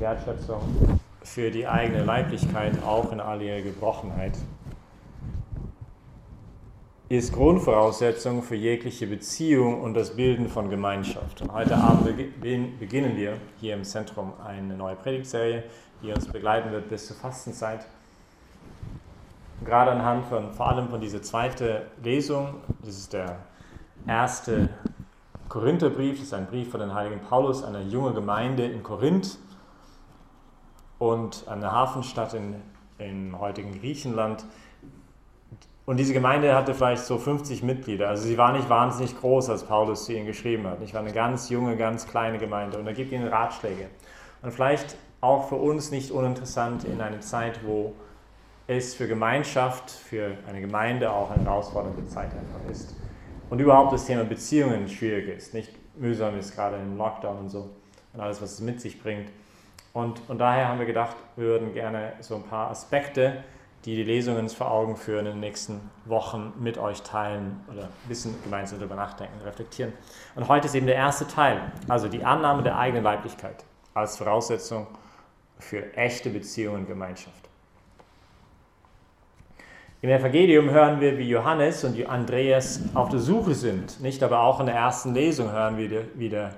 [0.00, 0.60] Wertschätzung
[1.22, 4.32] für die eigene Leiblichkeit, auch in all ihrer Gebrochenheit,
[7.10, 11.42] ist Grundvoraussetzung für jegliche Beziehung und das Bilden von Gemeinschaft.
[11.42, 15.64] Und heute Abend beginnen wir hier im Zentrum eine neue Predigtserie,
[16.02, 17.84] die uns begleiten wird bis zur Fastenzeit.
[19.64, 23.40] Gerade anhand von, vor allem von dieser zweiten Lesung, das ist der
[24.06, 24.70] erste
[25.48, 29.36] Korintherbrief, das ist ein Brief von den heiligen Paulus, einer jungen Gemeinde in Korinth
[31.00, 32.54] und einer Hafenstadt in,
[32.98, 34.44] im heutigen Griechenland.
[35.86, 38.08] Und diese Gemeinde hatte vielleicht so 50 Mitglieder.
[38.08, 40.80] Also sie war nicht wahnsinnig groß, als Paulus zu ihnen geschrieben hat.
[40.82, 42.78] Ich war eine ganz junge, ganz kleine Gemeinde.
[42.78, 43.88] Und er gibt ihnen Ratschläge.
[44.42, 47.94] Und vielleicht auch für uns nicht uninteressant in einer Zeit, wo
[48.66, 52.94] es für Gemeinschaft, für eine Gemeinde auch eine herausfordernde Zeit einfach ist.
[53.48, 57.70] Und überhaupt das Thema Beziehungen schwierig ist, nicht mühsam ist, gerade im Lockdown und so
[58.12, 59.28] und alles, was es mit sich bringt.
[59.92, 63.44] Und, und daher haben wir gedacht, wir würden gerne so ein paar Aspekte
[63.84, 68.08] die die Lesungen vor Augen führen, in den nächsten Wochen mit euch teilen oder ein
[68.08, 69.92] bisschen gemeinsam darüber nachdenken, reflektieren.
[70.34, 74.86] Und heute ist eben der erste Teil, also die Annahme der eigenen Weiblichkeit als Voraussetzung
[75.58, 77.48] für echte Beziehungen und Gemeinschaft.
[80.02, 84.00] Im Evangelium hören wir, wie Johannes und Andreas auf der Suche sind.
[84.00, 86.54] Nicht, aber auch in der ersten Lesung hören wir, wie der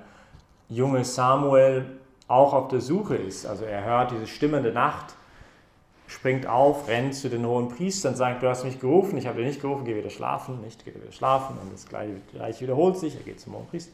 [0.69, 1.99] junge Samuel
[2.33, 3.47] auch auf der Suche ist.
[3.47, 5.15] Also er hört diese Stimme der Nacht
[6.13, 9.47] springt auf, rennt zu den hohen Priestern, sagt, du hast mich gerufen, ich habe dich
[9.47, 11.57] nicht gerufen, geh wieder schlafen, nicht, geh wieder schlafen.
[11.61, 13.93] Und das gleiche, gleiche wiederholt sich, er geht zum hohen Priester,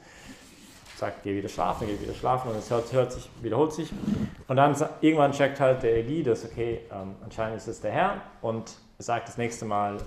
[0.97, 3.91] sagt, geh wieder schlafen, geh wieder schlafen und es hört, hört sich, wiederholt sich.
[4.49, 8.21] Und dann irgendwann checkt halt der Eli, dass, okay, ähm, anscheinend ist es der Herr
[8.43, 9.99] und sagt das nächste Mal,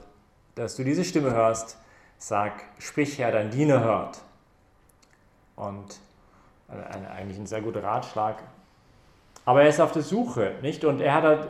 [0.56, 1.78] dass du diese Stimme hörst,
[2.18, 4.20] sag, sprich Herr, dein Diener hört.
[5.56, 6.00] Und
[6.72, 8.38] ein, eigentlich ein sehr guter Ratschlag.
[9.46, 10.86] Aber er ist auf der Suche, nicht?
[10.86, 11.48] Und er hat halt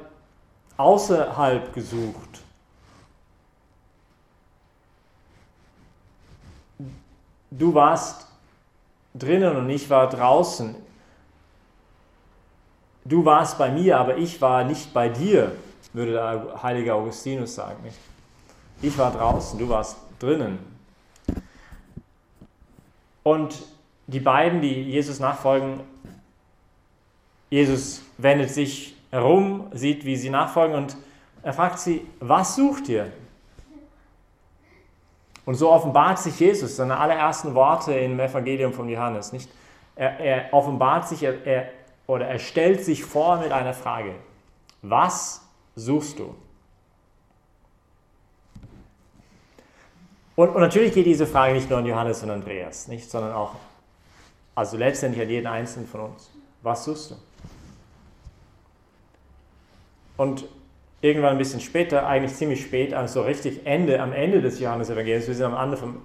[0.78, 2.42] außerhalb gesucht.
[7.52, 8.28] Du warst
[9.14, 10.76] drinnen und ich war draußen.
[13.04, 15.52] Du warst bei mir, aber ich war nicht bei dir,
[15.92, 17.84] würde der heilige Augustinus sagen.
[18.82, 20.60] Ich war draußen, du warst drinnen.
[23.24, 23.56] Und
[24.12, 25.82] die beiden, die Jesus nachfolgen,
[27.50, 30.96] Jesus wendet sich herum, sieht, wie sie nachfolgen und
[31.44, 33.12] er fragt sie, was sucht ihr?
[35.46, 39.34] Und so offenbart sich Jesus, seine allerersten Worte im Evangelium von Johannes.
[39.34, 39.50] Nicht?
[39.96, 41.70] Er, er offenbart sich er, er,
[42.06, 44.14] oder er stellt sich vor mit einer Frage.
[44.82, 45.42] Was
[45.76, 46.36] suchst du?
[50.36, 53.56] Und, und, natürlich geht diese Frage nicht nur an Johannes und Andreas, nicht, sondern auch,
[54.56, 56.32] also letztendlich an jeden Einzelnen von uns.
[56.62, 57.16] Was suchst du?
[60.18, 60.46] Und
[61.02, 65.34] irgendwann ein bisschen später, eigentlich ziemlich spät, also richtig Ende, am Ende des Johannesevangeliums, wir
[65.34, 65.56] sind am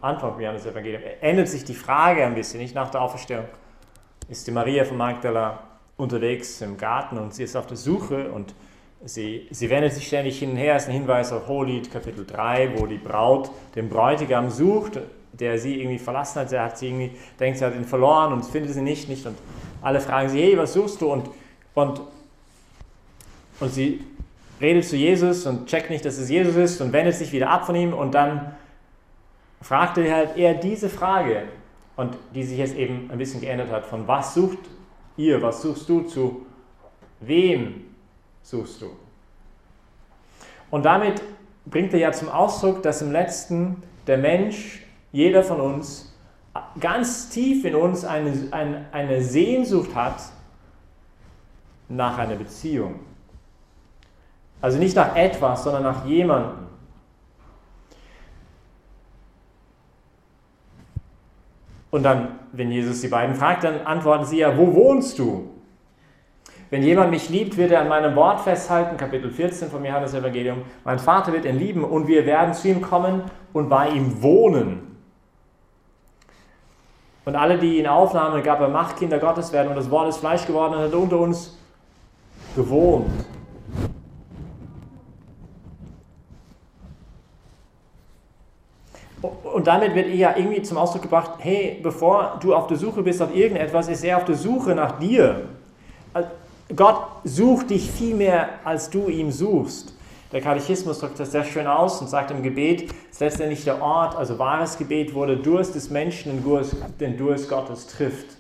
[0.01, 3.45] Anfang vom Johannesevangelium, ändert sich die Frage ein bisschen, nicht nach der Auferstehung.
[4.29, 5.63] Ist die Maria von Magdala
[5.97, 8.55] unterwegs im Garten und sie ist auf der Suche und
[9.05, 10.75] sie, sie wendet sich ständig hin und her.
[10.75, 14.99] Das ist ein Hinweis auf Hohelied Kapitel 3, wo die Braut den Bräutigam sucht,
[15.39, 16.51] der sie irgendwie verlassen hat.
[16.51, 19.27] Sie hat sie irgendwie, denkt, sie hat ihn verloren und findet sie nicht, nicht.
[19.27, 19.37] Und
[19.83, 21.13] alle fragen sie, hey, was suchst du?
[21.13, 21.31] Und,
[21.75, 22.01] und
[23.61, 24.05] und sie
[24.61, 27.67] redet zu Jesus und checkt nicht, dass es Jesus ist und wendet sich wieder ab
[27.67, 28.55] von ihm und dann
[29.63, 31.45] fragte halt er diese Frage
[31.97, 34.59] und die sich jetzt eben ein bisschen geändert hat, von was sucht
[35.17, 36.47] ihr, was suchst du zu
[37.21, 37.85] wem
[38.43, 38.91] suchst du?
[40.71, 41.23] Und damit
[41.65, 44.83] bringt er ja zum Ausdruck, dass im letzten der Mensch,
[45.17, 46.15] jeder von uns,
[46.79, 50.17] ganz tief in uns eine, eine, eine Sehnsucht hat
[51.89, 53.01] nach einer Beziehung.
[54.61, 56.67] Also nicht nach etwas, sondern nach jemandem.
[61.91, 65.49] Und dann, wenn Jesus die beiden fragt, dann antworten sie ja, wo wohnst du?
[66.69, 70.59] Wenn jemand mich liebt, wird er an meinem Wort festhalten, Kapitel 14 vom Johannes Evangelium.
[70.85, 73.23] Mein Vater wird ihn lieben und wir werden zu ihm kommen
[73.55, 74.86] und bei ihm wohnen.
[77.27, 80.19] Und alle, die ihn aufnahmen, gab er Macht, Kinder Gottes werden und das Wort ist
[80.19, 81.59] Fleisch geworden und hat unter uns
[82.55, 83.11] gewohnt.
[89.43, 93.21] Und damit wird ja irgendwie zum Ausdruck gebracht, hey, bevor du auf der Suche bist
[93.21, 95.49] auf irgendetwas, ist er auf der Suche nach dir.
[96.77, 99.96] Gott sucht dich viel mehr, als du ihm suchst.
[100.37, 104.15] Der Katechismus drückt das sehr schön aus und sagt im Gebet, ist letztendlich der Ort,
[104.17, 106.45] also wahres Gebet, wo der Durst des Menschen
[107.01, 108.37] den Durst Gottes trifft.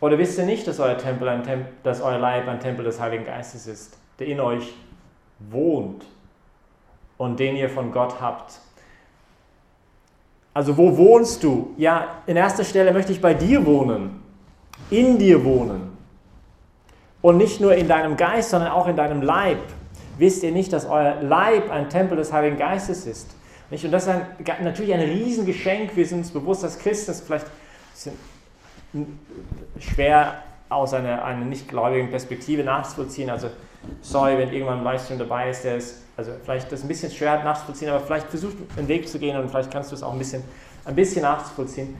[0.00, 2.98] Oder wisst ihr nicht, dass euer, Tempel ein Tem dass euer Leib ein Tempel des
[2.98, 4.74] Heiligen Geistes ist, der in euch
[5.38, 6.04] wohnt
[7.18, 8.58] und den ihr von Gott habt?
[10.52, 11.74] Also wo wohnst du?
[11.76, 14.20] Ja, in erster Stelle möchte ich bei dir wohnen,
[14.90, 15.91] in dir wohnen.
[17.22, 19.58] Und nicht nur in deinem Geist, sondern auch in deinem Leib.
[20.18, 23.30] Wisst ihr nicht, dass euer Leib ein Tempel des Heiligen Geistes ist?
[23.70, 24.26] Und das ist ein,
[24.62, 25.96] natürlich ein Riesengeschenk.
[25.96, 27.46] Wir sind uns bewusst als Christen, ist vielleicht
[29.78, 33.30] schwer aus einer, einer nicht-gläubigen Perspektive nachzuvollziehen.
[33.30, 33.48] Also,
[34.02, 37.42] sorry, wenn irgendwann ein Livestream dabei ist, der ist, also vielleicht das ein bisschen schwer
[37.42, 40.18] nachzuvollziehen, aber vielleicht versucht einen Weg zu gehen und vielleicht kannst du es auch ein
[40.18, 40.42] bisschen,
[40.84, 41.96] ein bisschen nachzuvollziehen.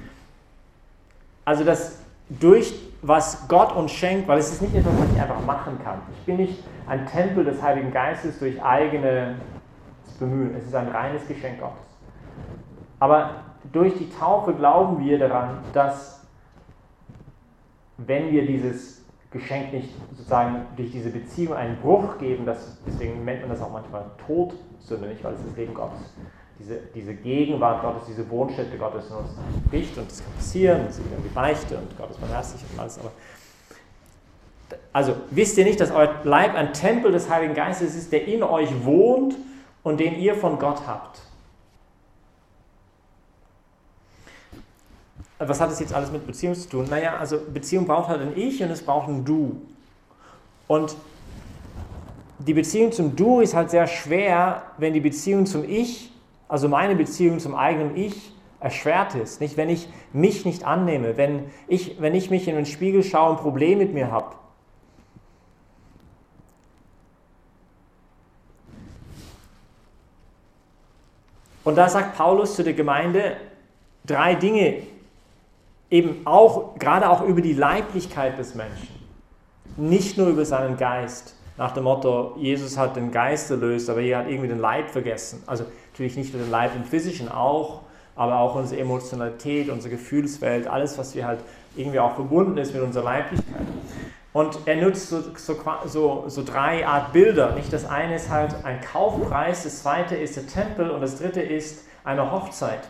[1.44, 1.96] Also, dass
[2.28, 6.00] durch was Gott uns schenkt, weil es ist nicht etwas, was ich einfach machen kann.
[6.18, 9.36] Ich bin nicht ein Tempel des Heiligen Geistes durch eigene
[10.20, 10.54] Bemühen.
[10.56, 11.98] Es ist ein reines Geschenk Gottes.
[13.00, 13.30] Aber
[13.72, 16.24] durch die Taufe glauben wir daran, dass
[17.98, 23.40] wenn wir dieses Geschenk nicht sozusagen durch diese Beziehung einen Bruch geben, das, deswegen nennt
[23.40, 26.14] man das auch manchmal Todsünde, nicht, weil es das Leben Gottes,
[26.58, 29.30] diese, diese Gegenwart Gottes, diese Wohnstätte Gottes in uns
[29.70, 32.98] bricht und das kann passieren, das ist irgendwie Beichte und Gott ist barmherzig und alles,
[32.98, 33.12] aber
[34.92, 38.42] also wisst ihr nicht, dass euer Leib ein Tempel des Heiligen Geistes ist, der in
[38.42, 39.34] euch wohnt
[39.82, 41.20] und den ihr von Gott habt?
[45.48, 46.86] was hat das jetzt alles mit Beziehung zu tun?
[46.88, 49.60] Naja, also Beziehung braucht halt ein Ich und es braucht ein Du.
[50.68, 50.94] Und
[52.38, 56.11] die Beziehung zum Du ist halt sehr schwer, wenn die Beziehung zum Ich,
[56.52, 59.40] also meine Beziehung zum eigenen Ich, erschwert ist.
[59.40, 63.30] Nicht, wenn ich mich nicht annehme, wenn ich, wenn ich mich in den Spiegel schaue
[63.30, 64.36] und ein Problem mit mir habe.
[71.64, 73.38] Und da sagt Paulus zu der Gemeinde
[74.04, 74.82] drei Dinge,
[75.88, 78.88] eben auch, gerade auch über die Leiblichkeit des Menschen,
[79.78, 81.34] nicht nur über seinen Geist.
[81.56, 85.42] Nach dem Motto, Jesus hat den Geist erlöst, aber er hat irgendwie den Leib vergessen.
[85.46, 87.82] Also natürlich nicht nur den Leib im physischen auch,
[88.16, 91.40] aber auch unsere Emotionalität, unsere Gefühlswelt, alles, was wir halt
[91.76, 93.66] irgendwie auch verbunden ist mit unserer Leiblichkeit.
[94.32, 97.54] Und er nutzt so, so, so, so, drei Art Bilder.
[97.54, 101.42] Nicht das eine ist halt ein Kaufpreis, das zweite ist der Tempel und das dritte
[101.42, 102.80] ist eine Hochzeit.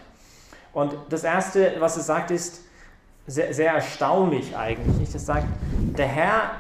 [0.73, 2.63] Und das erste, was er sagt, ist,
[3.27, 4.97] sehr, sehr erstaunlich eigentlich.
[4.97, 5.15] Nicht?
[5.15, 5.47] Das sagt,
[5.97, 6.51] der Herr,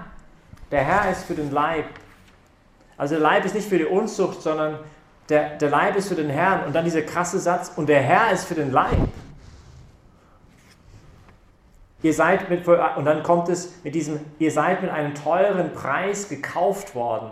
[0.70, 1.86] der Herr ist für den Leib.
[2.96, 4.78] Also der Leib ist nicht für die Unzucht, sondern
[5.28, 6.64] der, der Leib ist für den Herrn.
[6.66, 9.08] Und dann dieser krasse Satz, und der Herr ist für den Leib.
[12.02, 16.28] Ihr seid mit, und dann kommt es mit diesem, ihr seid mit einem teuren Preis
[16.28, 17.30] gekauft worden.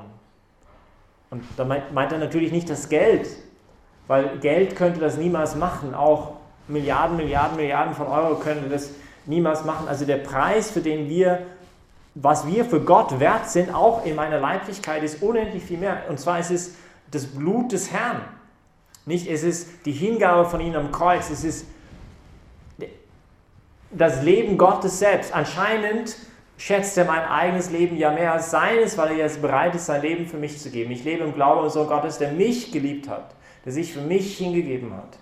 [1.30, 3.28] Und da meint, meint er natürlich nicht das Geld,
[4.06, 5.94] weil Geld könnte das niemals machen.
[5.94, 6.34] Auch
[6.68, 8.90] Milliarden, Milliarden, Milliarden von Euro könnte das
[9.26, 9.88] niemals machen.
[9.88, 11.40] Also der Preis, für den wir,
[12.14, 16.02] was wir für Gott wert sind, auch in meiner Leiblichkeit, ist unendlich viel mehr.
[16.08, 16.74] Und zwar ist es
[17.10, 18.20] das Blut des Herrn.
[19.06, 21.66] Nicht, es ist die Hingabe von ihm am Kreuz, es ist
[23.90, 25.34] das Leben Gottes selbst.
[25.34, 26.16] Anscheinend
[26.56, 30.02] schätzt er mein eigenes Leben ja mehr als seines, weil er jetzt bereit ist, sein
[30.02, 30.90] Leben für mich zu geben.
[30.92, 33.34] Ich lebe im Glauben an so Gottes, der mich geliebt hat,
[33.64, 35.18] der sich für mich hingegeben hat.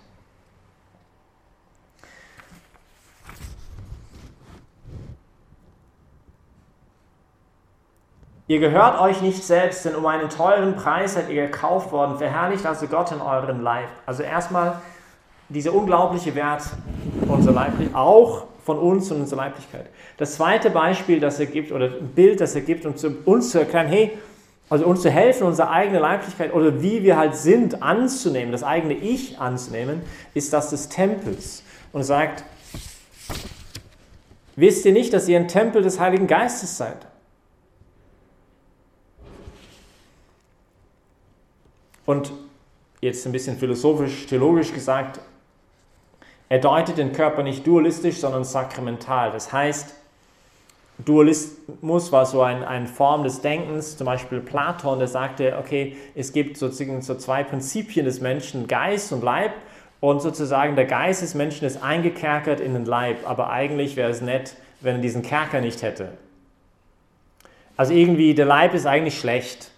[8.49, 12.17] Ihr gehört euch nicht selbst, denn um einen teuren Preis seid ihr gekauft worden.
[12.17, 13.89] Verherrlicht also Gott in eurem Leib.
[14.07, 14.81] Also erstmal
[15.49, 16.63] dieser unglaubliche Wert
[17.27, 19.85] unserer Leiblichkeit, auch von uns und unserer Leiblichkeit.
[20.17, 23.59] Das zweite Beispiel, das er gibt, oder ein Bild, das er gibt, um uns zu
[23.59, 24.17] erklären, hey,
[24.67, 28.95] also uns zu helfen, unsere eigene Leiblichkeit oder wie wir halt sind, anzunehmen, das eigene
[28.95, 30.01] Ich anzunehmen,
[30.33, 31.61] ist das des Tempels.
[31.93, 32.43] Und sagt,
[34.55, 36.97] wisst ihr nicht, dass ihr ein Tempel des Heiligen Geistes seid?
[42.09, 42.31] Und
[43.01, 45.19] jetzt ein bisschen philosophisch, theologisch gesagt,
[46.49, 49.31] er deutet den Körper nicht dualistisch, sondern sakramental.
[49.31, 49.93] Das heißt,
[51.05, 56.33] Dualismus war so eine ein Form des Denkens, zum Beispiel Platon, der sagte, okay, es
[56.33, 59.51] gibt sozusagen so zwei Prinzipien des Menschen, Geist und Leib,
[59.99, 64.21] und sozusagen der Geist des Menschen ist eingekerkert in den Leib, aber eigentlich wäre es
[64.21, 66.13] nett, wenn er diesen Kerker nicht hätte.
[67.77, 69.69] Also irgendwie, der Leib ist eigentlich schlecht.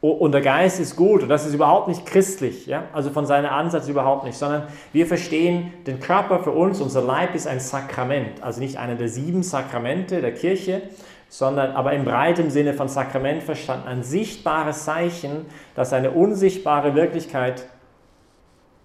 [0.00, 2.84] Und der Geist ist gut und das ist überhaupt nicht christlich, ja?
[2.92, 7.34] also von seinem Ansatz überhaupt nicht, sondern wir verstehen den Körper für uns, unser Leib
[7.34, 10.82] ist ein Sakrament, also nicht einer der sieben Sakramente der Kirche,
[11.28, 17.66] sondern aber im breiten Sinne von Sakrament verstanden, ein sichtbares Zeichen, das eine unsichtbare Wirklichkeit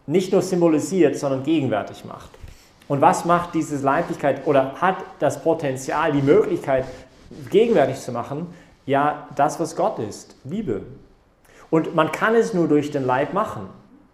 [0.08, 2.32] nicht nur symbolisiert, sondern gegenwärtig macht.
[2.88, 6.86] Und was macht diese Leiblichkeit oder hat das Potenzial, die Möglichkeit,
[7.52, 8.48] gegenwärtig zu machen?
[8.86, 10.82] Ja, das, was Gott ist, Liebe.
[11.74, 13.68] Und man kann es nur durch den Leib machen.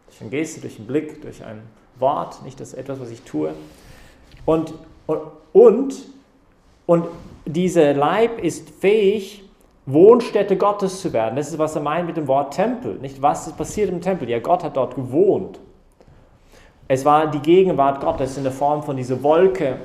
[0.08, 1.62] Durch eine Geste, durch einen Blick, durch ein
[1.98, 3.54] Wort, nicht das etwas, was ich tue.
[4.46, 4.74] Und,
[5.52, 5.94] und,
[6.86, 7.08] und,
[7.46, 9.44] dieser Leib ist fähig,
[9.86, 11.36] Wohnstätte Gottes zu werden.
[11.36, 12.94] Das ist, was er meint mit dem Wort Tempel.
[13.02, 14.30] Nicht, was ist passiert im Tempel?
[14.30, 15.60] Ja, Gott hat dort gewohnt.
[16.88, 19.82] Es war die Gegenwart Gottes in der Form von dieser Wolke,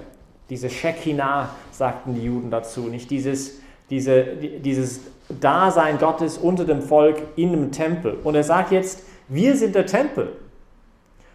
[0.48, 2.82] diese Shekinah, sagten die Juden dazu.
[2.82, 5.00] Nicht dieses, diese, dieses
[5.40, 8.18] Dasein Gottes unter dem Volk in dem Tempel.
[8.24, 10.32] Und er sagt jetzt, wir sind der Tempel.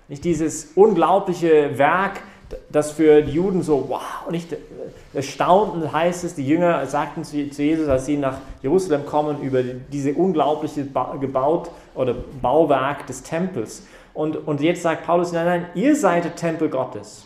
[0.08, 2.22] Nicht dieses unglaubliche Werk,
[2.72, 4.56] das für die Juden so, wow, nicht
[5.14, 10.14] erstaunend heißt es, die Jünger sagten zu Jesus, als sie nach Jerusalem kommen, über diese
[10.14, 10.88] unglaubliche
[11.20, 13.84] gebaut oder Bauwerk des Tempels.
[14.14, 17.26] Und, und jetzt sagt Paulus, nein, nein, ihr seid der Tempel Gottes.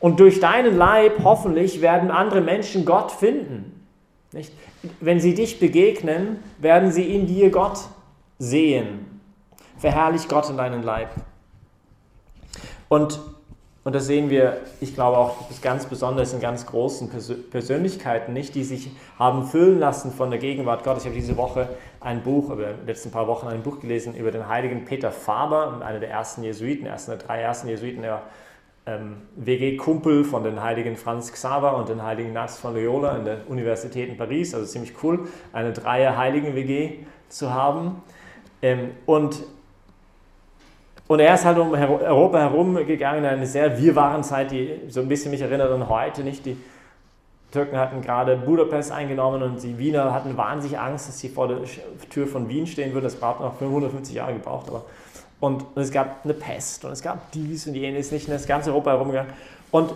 [0.00, 3.71] Und durch deinen Leib hoffentlich werden andere Menschen Gott finden.
[4.32, 4.52] Nicht?
[5.00, 7.78] Wenn sie dich begegnen, werden sie in dir Gott
[8.38, 9.20] sehen.
[9.78, 11.10] Verherrlich Gott in deinen Leib.
[12.88, 13.20] Und,
[13.84, 17.10] und das sehen wir, ich glaube auch ganz besonders in ganz großen
[17.50, 21.04] Persönlichkeiten, nicht, die sich haben füllen lassen von der Gegenwart Gottes.
[21.04, 21.68] Ich habe diese Woche
[22.00, 25.80] ein Buch, über die letzten paar Wochen ein Buch gelesen über den heiligen Peter Faber,
[25.84, 28.22] einer der ersten Jesuiten, ersten der drei ersten Jesuiten, der
[28.86, 33.38] ähm, WG-Kumpel von den heiligen Franz Xaver und den heiligen Ignaz von Loyola in der
[33.48, 34.54] Universität in Paris.
[34.54, 38.02] Also ziemlich cool, eine Dreier-Heiligen-WG zu haben.
[38.60, 39.44] Ähm, und
[41.08, 45.08] und er ist halt um Europa herumgegangen in eine sehr wirrwarren Zeit, die so ein
[45.08, 46.24] bisschen mich erinnert an heute.
[46.24, 46.46] Nicht?
[46.46, 46.56] Die
[47.50, 51.58] Türken hatten gerade Budapest eingenommen und die Wiener hatten wahnsinnig Angst, dass sie vor der
[52.08, 53.04] Tür von Wien stehen würden.
[53.04, 54.68] Das braucht noch 550 Jahre gebraucht.
[54.68, 54.86] Aber
[55.42, 58.46] und, und, es gab eine Pest und es gab dies und jenes, nicht in das
[58.46, 59.32] ganze Europa herumgegangen.
[59.72, 59.92] Und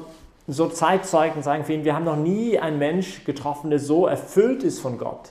[0.48, 4.64] so Zeitzeugen sagen für ihn, wir haben noch nie einen Mensch getroffen, der so erfüllt
[4.64, 5.30] ist von Gott.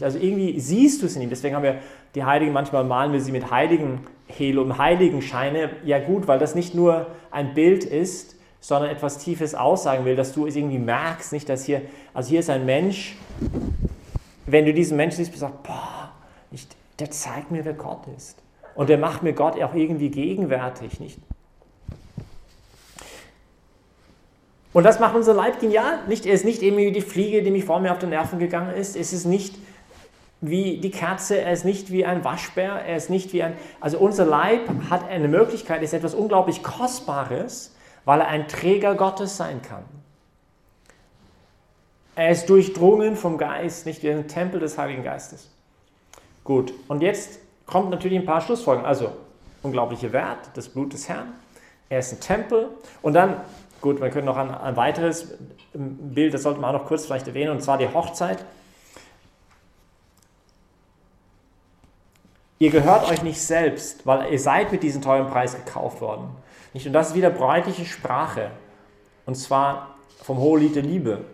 [0.00, 1.30] Also irgendwie siehst du es in ihm.
[1.30, 1.78] Deswegen haben wir
[2.16, 5.70] die Heiligen, manchmal malen wir sie mit heiligen Helium, heiligen Scheine.
[5.84, 10.32] Ja gut, weil das nicht nur ein Bild ist, sondern etwas Tiefes aussagen will, dass
[10.32, 11.82] du es irgendwie merkst, nicht, dass hier,
[12.14, 13.16] also hier ist ein Mensch,
[14.46, 16.10] wenn du diesen Menschen siehst, sagst, boah,
[16.50, 18.41] nicht, der zeigt mir, wer Gott ist.
[18.74, 21.18] Und der macht mir Gott auch irgendwie gegenwärtig, nicht?
[24.72, 25.98] Und das macht unser Leib genial.
[26.08, 28.38] Nicht, er ist nicht eben wie die Fliege, die mich vor mir auf den Nerven
[28.38, 28.96] gegangen ist.
[28.96, 29.54] Es ist nicht
[30.40, 33.54] wie die Kerze, er ist nicht wie ein Waschbär, er ist nicht wie ein.
[33.80, 37.74] Also unser Leib hat eine Möglichkeit, ist etwas unglaublich Kostbares,
[38.04, 39.84] weil er ein Träger Gottes sein kann.
[42.14, 45.50] Er ist durchdrungen vom Geist, nicht wie ein Tempel des Heiligen Geistes.
[46.44, 48.88] Gut, und jetzt kommt natürlich ein paar Schlussfolgerungen.
[48.88, 49.12] Also,
[49.62, 51.32] unglaubliche Wert, das Blut des Herrn.
[51.88, 52.68] Er ist ein Tempel.
[53.02, 53.36] Und dann,
[53.80, 55.38] gut, wir können noch ein, ein weiteres
[55.74, 58.44] Bild, das sollte man auch noch kurz vielleicht erwähnen, und zwar die Hochzeit.
[62.58, 66.28] Ihr gehört euch nicht selbst, weil ihr seid mit diesem teuren Preis gekauft worden.
[66.72, 66.86] Nicht?
[66.86, 68.52] Und das ist wieder bräutliche Sprache.
[69.26, 71.24] Und zwar vom Hohelied der Liebe.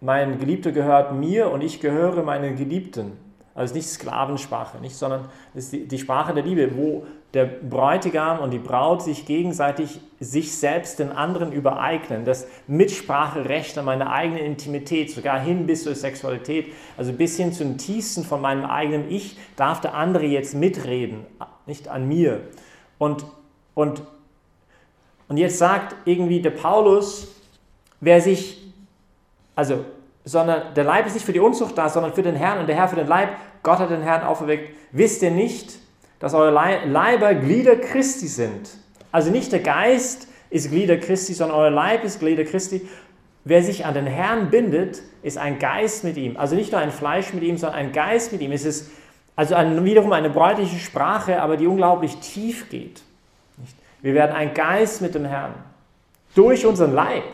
[0.00, 3.12] Mein Geliebter gehört mir und ich gehöre meinen Geliebten.
[3.54, 8.40] Also nicht Sklavensprache, nicht, sondern es ist die, die Sprache der Liebe, wo der Bräutigam
[8.40, 12.24] und die Braut sich gegenseitig sich selbst den anderen übereignen.
[12.24, 17.78] Das Mitspracherecht an meiner eigenen Intimität, sogar hin bis zur Sexualität, also bis hin zum
[17.78, 21.24] tiefsten von meinem eigenen Ich, darf der andere jetzt mitreden,
[21.66, 22.40] nicht an mir.
[22.98, 23.24] Und,
[23.74, 24.02] und,
[25.28, 27.28] und jetzt sagt irgendwie der Paulus,
[28.00, 28.62] wer sich,
[29.54, 29.84] also
[30.24, 32.76] sondern der Leib ist nicht für die Unzucht da, sondern für den Herrn und der
[32.76, 33.30] Herr für den Leib.
[33.62, 34.74] Gott hat den Herrn auferweckt.
[34.92, 35.78] Wisst ihr nicht,
[36.18, 38.70] dass eure Leiber Glieder Christi sind?
[39.12, 42.88] Also nicht der Geist ist Glieder Christi, sondern euer Leib ist Glieder Christi.
[43.44, 46.36] Wer sich an den Herrn bindet, ist ein Geist mit ihm.
[46.38, 48.52] Also nicht nur ein Fleisch mit ihm, sondern ein Geist mit ihm.
[48.52, 48.90] Es ist
[49.36, 53.02] also ein, wiederum eine bräutliche Sprache, aber die unglaublich tief geht.
[54.00, 55.54] Wir werden ein Geist mit dem Herrn.
[56.34, 57.24] Durch unseren Leib.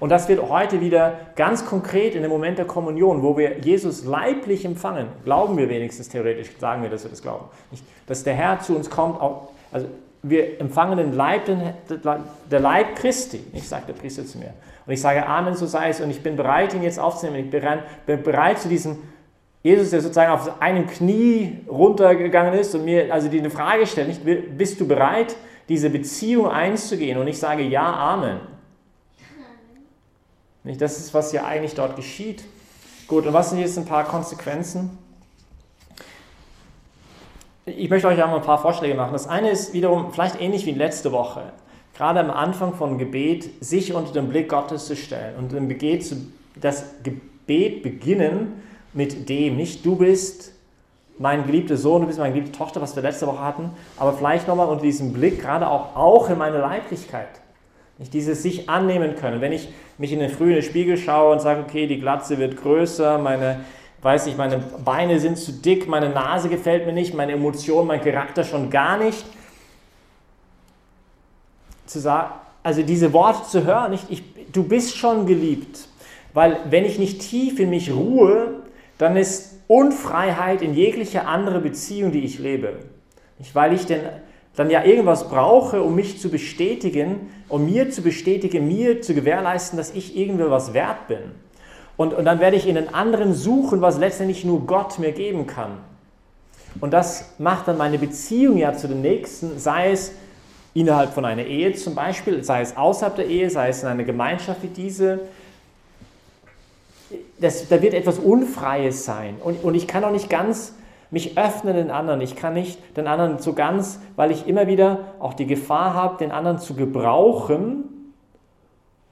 [0.00, 4.04] Und das wird heute wieder ganz konkret in dem Moment der Kommunion, wo wir Jesus
[4.04, 7.44] leiblich empfangen, glauben wir wenigstens theoretisch, sagen wir, dass wir das glauben.
[7.70, 9.20] Nicht, dass der Herr zu uns kommt,
[9.70, 9.86] also
[10.22, 11.62] wir empfangen den Leib, den,
[12.50, 14.52] der Leib Christi, ich sage der Priester zu mir.
[14.86, 16.00] Und ich sage Amen, so sei es.
[16.00, 17.44] Und ich bin bereit, ihn jetzt aufzunehmen.
[17.44, 18.98] Ich bin bereit zu diesem
[19.62, 24.08] Jesus, der sozusagen auf einem Knie runtergegangen ist und mir also die eine Frage stellt,
[24.08, 24.22] nicht,
[24.56, 25.36] bist du bereit,
[25.68, 27.18] diese Beziehung einzugehen?
[27.18, 28.40] Und ich sage ja, Amen.
[30.64, 30.80] Nicht?
[30.80, 32.44] Das ist, was ja eigentlich dort geschieht.
[33.06, 34.98] Gut, und was sind jetzt ein paar Konsequenzen?
[37.66, 39.12] Ich möchte euch auch mal ein paar Vorschläge machen.
[39.12, 41.52] Das eine ist wiederum vielleicht ähnlich wie letzte Woche.
[41.94, 46.06] gerade am Anfang von Gebet, sich unter den Blick Gottes zu stellen und im Gebet
[46.06, 46.16] zu,
[46.58, 48.62] das Gebet beginnen
[48.94, 50.52] mit dem, nicht du bist
[51.18, 54.48] mein geliebter Sohn, du bist meine geliebte Tochter, was wir letzte Woche hatten, aber vielleicht
[54.48, 57.28] nochmal unter diesem Blick, gerade auch, auch in meine Leiblichkeit.
[58.00, 59.42] Nicht dieses sich annehmen können.
[59.42, 63.18] Wenn ich mich in den frühen Spiegel schaue und sage, okay, die Glatze wird größer,
[63.18, 63.60] meine,
[64.00, 68.00] weiß ich, meine Beine sind zu dick, meine Nase gefällt mir nicht, meine Emotionen, mein
[68.00, 69.26] Charakter schon gar nicht.
[71.84, 75.86] Zu sagen, also diese Worte zu hören, nicht, ich, du bist schon geliebt.
[76.32, 78.62] Weil wenn ich nicht tief in mich ruhe,
[78.96, 82.78] dann ist Unfreiheit in jegliche andere Beziehung, die ich lebe.
[83.38, 84.00] Nicht, weil ich denn
[84.56, 89.76] dann ja irgendwas brauche, um mich zu bestätigen, um mir zu bestätigen, mir zu gewährleisten,
[89.76, 91.18] dass ich irgendwie was wert bin.
[91.96, 95.46] Und, und dann werde ich in den anderen suchen, was letztendlich nur Gott mir geben
[95.46, 95.78] kann.
[96.80, 100.12] Und das macht dann meine Beziehung ja zu den Nächsten, sei es
[100.72, 104.04] innerhalb von einer Ehe zum Beispiel, sei es außerhalb der Ehe, sei es in einer
[104.04, 105.20] Gemeinschaft wie diese,
[107.40, 109.36] das, da wird etwas Unfreies sein.
[109.42, 110.72] Und, und ich kann auch nicht ganz
[111.10, 112.20] mich öffnen den anderen.
[112.20, 116.18] Ich kann nicht den anderen so ganz, weil ich immer wieder auch die Gefahr habe,
[116.18, 118.12] den anderen zu gebrauchen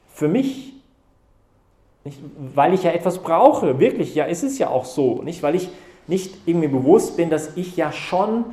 [0.08, 0.74] für mich.
[2.04, 2.20] Nicht,
[2.54, 3.80] weil ich ja etwas brauche.
[3.80, 5.22] Wirklich, ja, ist es ja auch so.
[5.22, 5.68] Nicht, weil ich
[6.06, 8.44] nicht irgendwie bewusst bin, dass ich ja schon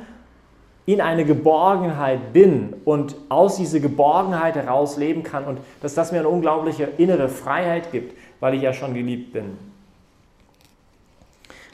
[0.84, 6.20] in eine Geborgenheit bin und aus dieser Geborgenheit heraus leben kann und dass das mir
[6.20, 9.58] eine unglaubliche innere Freiheit gibt, weil ich ja schon geliebt bin.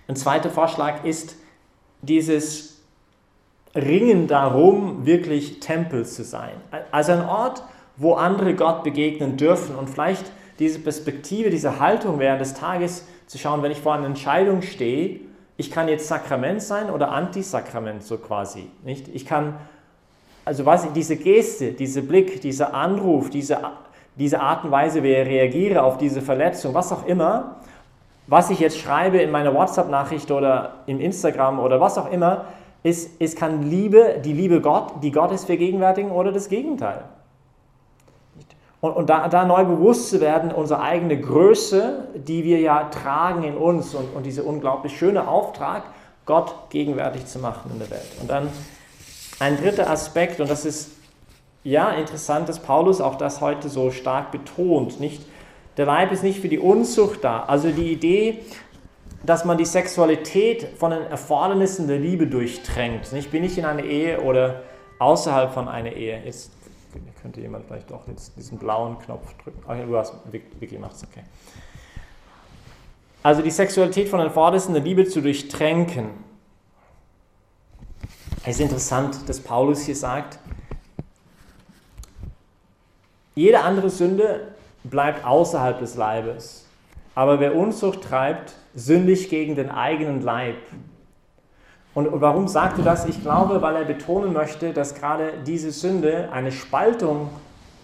[0.08, 1.36] Ein zweiter Vorschlag ist
[2.02, 2.80] dieses
[3.74, 6.52] Ringen darum, wirklich Tempel zu sein.
[6.90, 7.62] Also ein Ort,
[7.96, 13.38] wo andere Gott begegnen dürfen und vielleicht diese Perspektive, diese Haltung während des Tages zu
[13.38, 15.20] schauen, wenn ich vor einer Entscheidung stehe,
[15.56, 18.68] ich kann jetzt Sakrament sein oder Antisakrament so quasi.
[18.84, 19.08] Nicht?
[19.08, 19.54] Ich kann,
[20.44, 23.58] also was diese Geste, dieser Blick, dieser Anruf, diese,
[24.16, 27.56] diese Art und Weise, wie ich reagiere auf diese Verletzung, was auch immer,
[28.26, 32.46] was ich jetzt schreibe in meiner WhatsApp-Nachricht oder im Instagram oder was auch immer,
[32.82, 37.04] ist, es kann Liebe, die Liebe Gott, die Gottes vergegenwärtigen oder das Gegenteil.
[38.80, 43.44] Und, und da, da, neu bewusst zu werden, unsere eigene Größe, die wir ja tragen
[43.44, 45.84] in uns und, und dieser unglaublich schöne Auftrag,
[46.26, 48.08] Gott gegenwärtig zu machen in der Welt.
[48.20, 48.48] Und dann
[49.38, 50.90] ein dritter Aspekt, und das ist
[51.62, 55.24] ja interessant, dass Paulus auch das heute so stark betont, nicht?
[55.76, 57.44] Der Leib ist nicht für die Unzucht da.
[57.44, 58.40] Also die Idee,
[59.24, 63.12] dass man die Sexualität von den Erfordernissen der Liebe durchtränkt.
[63.12, 64.62] Nicht bin ich in einer Ehe oder
[64.98, 66.22] außerhalb von einer Ehe.
[66.24, 66.50] Jetzt
[67.22, 69.62] könnte jemand vielleicht doch jetzt diesen blauen Knopf drücken.
[69.68, 70.14] Ja, du hast
[70.58, 71.22] Vicky macht's, okay.
[73.22, 76.10] Also die Sexualität von den Vordersten der Liebe zu durchtränken.
[78.44, 80.40] Es ist interessant, dass Paulus hier sagt,
[83.36, 84.48] jede andere Sünde
[84.84, 86.66] bleibt außerhalb des Leibes.
[87.14, 90.56] Aber wer Unzucht treibt, sündigt gegen den eigenen Leib.
[91.94, 93.04] Und, warum sagt er das?
[93.04, 97.28] Ich glaube, weil er betonen möchte, dass gerade diese Sünde eine Spaltung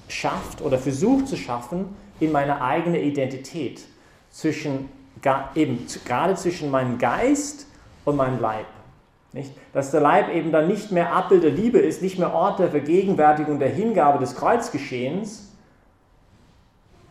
[0.08, 3.82] schafft oder versucht zu schaffen in meiner eigenen Identität.
[4.30, 4.88] Zwischen,
[5.54, 7.66] eben, gerade zwischen meinem Geist
[8.06, 8.66] und meinem Leib.
[9.32, 9.52] Nicht?
[9.74, 12.70] Dass der Leib eben dann nicht mehr Abbild der Liebe ist, nicht mehr Ort der
[12.70, 15.47] Vergegenwärtigung der Hingabe des Kreuzgeschehens.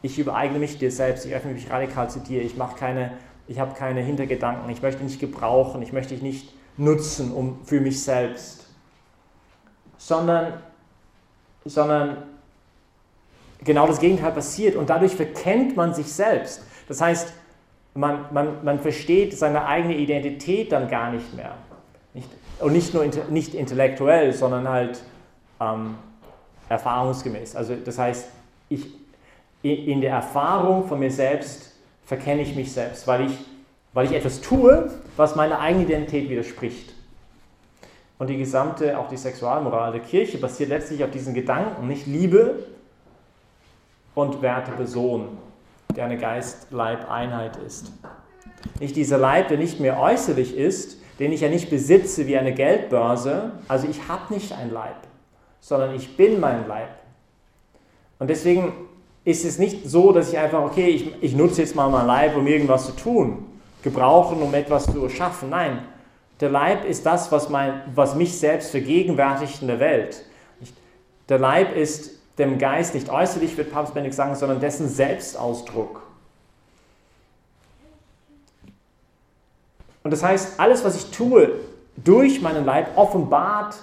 [0.01, 3.13] Ich übereigne mich dir selbst, ich öffne mich radikal zu dir, ich mache keine,
[3.47, 7.81] ich habe keine Hintergedanken, ich möchte nicht gebrauchen, ich möchte dich nicht nutzen um, für
[7.81, 8.67] mich selbst,
[9.97, 10.53] sondern,
[11.65, 12.17] sondern
[13.63, 16.61] genau das Gegenteil passiert und dadurch verkennt man sich selbst.
[16.87, 17.33] Das heißt,
[17.95, 21.55] man, man, man versteht seine eigene Identität dann gar nicht mehr.
[22.13, 22.29] Nicht,
[22.59, 25.01] und nicht nur nicht intellektuell, sondern halt
[25.59, 25.95] ähm,
[26.69, 27.55] erfahrungsgemäß.
[27.55, 28.29] Also das heißt,
[28.69, 28.85] ich,
[29.63, 31.73] in der Erfahrung von mir selbst
[32.05, 33.37] verkenne ich mich selbst, weil ich
[33.97, 36.93] weil ich etwas tue, was meiner eigenen Identität widerspricht.
[38.19, 42.63] Und die gesamte, auch die Sexualmoral der Kirche basiert letztlich auf diesen Gedanken, nicht Liebe
[44.13, 45.39] und Werte Person,
[45.95, 47.91] der eine Geist-Leib-Einheit ist.
[48.79, 52.53] Nicht dieser Leib, der nicht mehr äußerlich ist, den ich ja nicht besitze wie eine
[52.53, 54.97] Geldbörse, also ich habe nicht ein Leib,
[55.59, 56.89] sondern ich bin mein Leib.
[58.19, 58.73] Und deswegen
[59.27, 62.37] ist es nicht so, dass ich einfach, okay, ich, ich nutze jetzt mal mein Leib,
[62.37, 63.45] um irgendwas zu tun,
[63.83, 65.49] gebrauchen, um etwas zu erschaffen.
[65.49, 65.85] Nein,
[66.39, 70.23] der Leib ist das, was, mein, was mich selbst vergegenwärtigt in der Welt.
[71.27, 76.03] Der Leib ist dem Geist nicht äußerlich, wird Papst Benedikt sagen, sondern dessen Selbstausdruck.
[80.03, 81.51] Und das heißt, alles, was ich tue,
[81.97, 83.75] durch meinen Leib offenbart,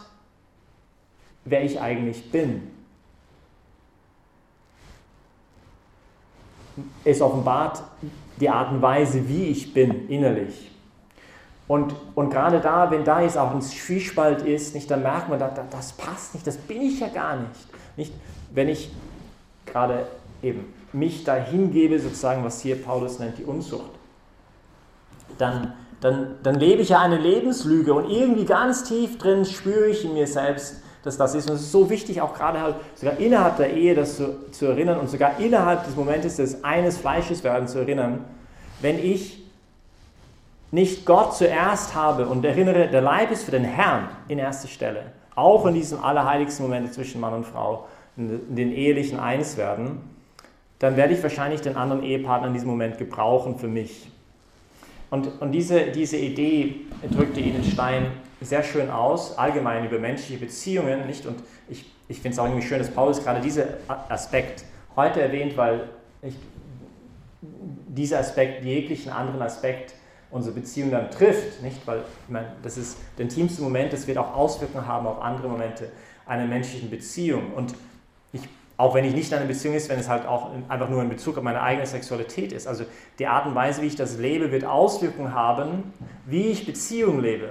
[1.45, 2.74] wer ich eigentlich bin.
[7.05, 7.83] Es offenbart
[8.41, 10.71] die Art und Weise, wie ich bin innerlich.
[11.67, 15.39] Und, und gerade da, wenn da jetzt auch ein Zwiespalt ist, nicht, dann merkt man,
[15.39, 17.67] da, das passt nicht, das bin ich ja gar nicht.
[17.97, 18.13] nicht.
[18.53, 18.91] Wenn ich
[19.65, 20.07] gerade
[20.43, 23.91] eben mich da hingebe, sozusagen, was hier Paulus nennt, die Unzucht,
[25.39, 30.05] dann, dann, dann lebe ich ja eine Lebenslüge und irgendwie ganz tief drin spüre ich
[30.05, 31.49] in mir selbst, dass das ist.
[31.49, 34.67] Und es ist so wichtig, auch gerade halt sogar innerhalb der Ehe das zu, zu
[34.67, 38.25] erinnern und sogar innerhalb des Momentes des eines Fleisches werden zu erinnern,
[38.81, 39.43] wenn ich
[40.71, 45.13] nicht Gott zuerst habe und erinnere, der Leib ist für den Herrn in erster Stelle,
[45.37, 47.87] auch in diesem allerheiligsten Moment zwischen Mann und Frau,
[48.17, 50.01] in den ehelichen Einswerden,
[50.79, 54.11] dann werde ich wahrscheinlich den anderen Ehepartner in diesem Moment gebrauchen für mich.
[55.11, 58.07] Und, und diese, diese Idee drückte Ihnen Stein
[58.41, 61.27] sehr schön aus, allgemein über menschliche Beziehungen, nicht?
[61.27, 63.65] Und ich, ich finde es auch irgendwie schön, dass Paulus gerade diesen
[64.09, 64.65] Aspekt
[64.97, 65.89] heute erwähnt, weil
[66.23, 66.35] ich,
[67.89, 69.95] dieser Aspekt jeglichen anderen Aspekt
[70.31, 71.87] unsere Beziehung dann trifft, nicht?
[71.87, 75.49] Weil ich meine, das ist der intimste Moment, das wird auch Auswirkungen haben auf andere
[75.49, 75.91] Momente
[76.27, 77.53] einer menschlichen Beziehung.
[77.55, 77.75] Und
[78.33, 78.43] ich,
[78.77, 81.09] auch wenn ich nicht in einer Beziehung ist, wenn es halt auch einfach nur in
[81.09, 82.67] Bezug auf meine eigene Sexualität ist.
[82.67, 82.85] Also
[83.19, 85.93] die Art und Weise, wie ich das lebe, wird Auswirkungen haben,
[86.27, 87.51] wie ich Beziehung lebe.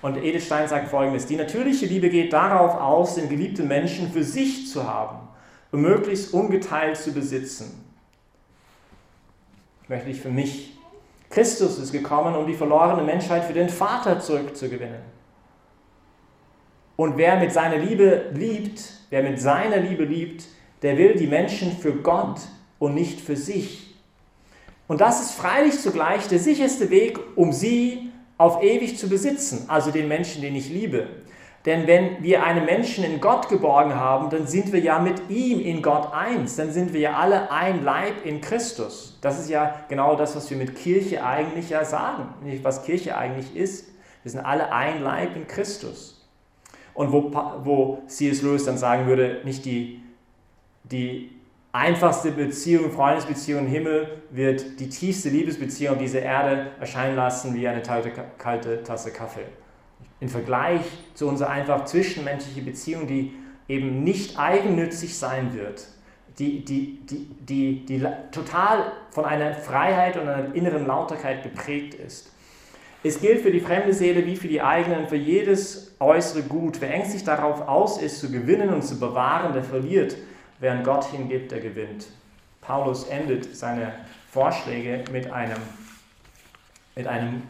[0.00, 4.24] Und Edith Stein sagt folgendes: Die natürliche Liebe geht darauf aus, den geliebten Menschen für
[4.24, 5.28] sich zu haben
[5.70, 7.84] und möglichst ungeteilt zu besitzen.
[9.82, 10.78] Ich möchte dich für mich
[11.30, 15.17] Christus ist gekommen, um die verlorene Menschheit für den Vater zurückzugewinnen.
[16.98, 20.46] Und wer mit seiner Liebe liebt, wer mit seiner Liebe liebt,
[20.82, 22.40] der will die Menschen für Gott
[22.80, 23.94] und nicht für sich.
[24.88, 29.92] Und das ist freilich zugleich der sicherste Weg, um sie auf ewig zu besitzen, also
[29.92, 31.06] den Menschen, den ich liebe.
[31.66, 35.60] Denn wenn wir einen Menschen in Gott geborgen haben, dann sind wir ja mit ihm
[35.60, 36.56] in Gott eins.
[36.56, 39.16] Dann sind wir ja alle ein Leib in Christus.
[39.20, 42.34] Das ist ja genau das, was wir mit Kirche eigentlich ja sagen.
[42.64, 43.86] Was Kirche eigentlich ist.
[44.24, 46.17] Wir sind alle ein Leib in Christus.
[46.98, 47.30] Und wo,
[47.62, 48.42] wo C.S.
[48.42, 50.00] Lewis dann sagen würde, nicht die,
[50.82, 51.30] die
[51.70, 57.68] einfachste Beziehung, Freundesbeziehung im Himmel wird die tiefste Liebesbeziehung auf dieser Erde erscheinen lassen wie
[57.68, 59.46] eine kalte, Tasse Kaffee
[60.18, 60.80] im Vergleich
[61.14, 63.32] zu unserer einfach zwischenmenschlichen Beziehung, die
[63.68, 65.86] eben nicht eigennützig sein wird,
[66.40, 72.32] die, die, die, die, die total von einer Freiheit und einer inneren Lauterkeit geprägt ist.
[73.02, 76.80] Es gilt für die fremde Seele wie für die eigenen, für jedes äußere Gut.
[76.80, 80.16] Wer ängstlich darauf aus ist, zu gewinnen und zu bewahren, der verliert.
[80.58, 82.08] Während Gott hingibt, der gewinnt.
[82.60, 83.92] Paulus endet seine
[84.32, 85.58] Vorschläge mit einem,
[86.96, 87.42] mit einem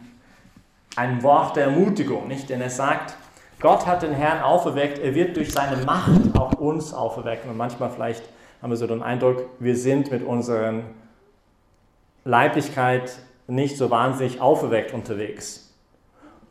[0.95, 2.49] ein Wort der Ermutigung, nicht?
[2.49, 3.15] Denn er sagt,
[3.59, 7.49] Gott hat den Herrn auferweckt, er wird durch seine Macht auch uns auferwecken.
[7.49, 8.23] Und manchmal vielleicht
[8.61, 10.81] haben wir so den Eindruck, wir sind mit unserer
[12.23, 13.17] Leiblichkeit
[13.49, 15.73] nicht so wahnsinnig auferweckt unterwegs.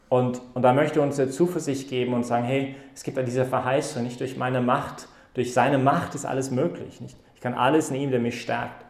[0.08, 3.44] Und, und da möchte uns der Zuversicht geben und sagen, hey, es gibt ja diese
[3.44, 7.00] Verheißung, nicht durch meine Macht, durch seine Macht ist alles möglich.
[7.00, 7.16] Nicht?
[7.34, 8.84] Ich kann alles in ihm, der mich stärkt.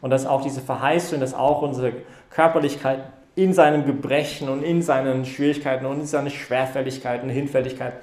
[0.00, 1.92] Und dass auch diese Verheißung, dass auch unsere
[2.30, 3.04] Körperlichkeit
[3.36, 7.94] in seinem Gebrechen und in seinen Schwierigkeiten und in seinen Schwerfälligkeiten, Hinfälligkeit,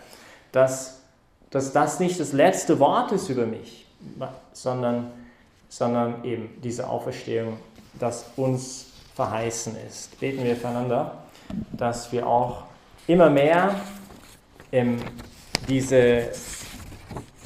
[0.52, 1.02] dass,
[1.50, 3.86] dass das nicht das letzte Wort ist über mich,
[4.54, 5.12] sondern,
[5.70, 7.58] sondern eben diese Auferstehung,
[8.00, 8.91] das uns
[9.22, 10.20] verheißen ist.
[10.20, 11.26] Beten wir füreinander,
[11.74, 12.64] dass wir auch
[13.06, 13.76] immer mehr
[14.72, 14.98] ähm,
[15.70, 16.30] diese,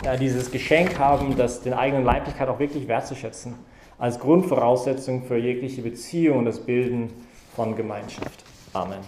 [0.02, 3.56] ja, dieses Geschenk haben, das den eigenen Leiblichkeit auch wirklich wertzuschätzen,
[3.98, 7.10] als Grundvoraussetzung für jegliche Beziehung und das Bilden
[7.54, 8.46] von Gemeinschaft.
[8.72, 9.02] Amen.